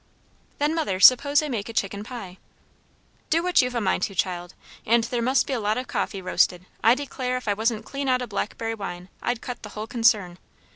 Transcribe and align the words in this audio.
"Then, 0.57 0.73
mother, 0.73 0.99
suppose 0.99 1.43
I 1.43 1.47
make 1.47 1.69
a 1.69 1.73
chicken 1.73 2.03
pie?" 2.03 2.39
"Do 3.29 3.43
what 3.43 3.61
you've 3.61 3.75
a 3.75 3.79
mind 3.79 4.01
to, 4.01 4.15
child. 4.15 4.55
And 4.83 5.03
there 5.03 5.21
must 5.21 5.45
be 5.45 5.53
a 5.53 5.59
lot 5.59 5.77
o' 5.77 5.83
coffee 5.85 6.23
roasted. 6.23 6.65
I 6.83 6.95
declare, 6.95 7.37
if 7.37 7.47
I 7.47 7.53
wasn't 7.53 7.85
clean 7.85 8.09
out 8.09 8.23
o' 8.23 8.25
blackberry 8.25 8.73
wine, 8.73 9.09
I'd 9.21 9.41
cut 9.41 9.61
the 9.61 9.69
whole 9.77 9.85
concern. 9.85 10.39